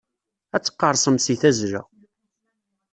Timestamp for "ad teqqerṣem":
0.55-1.17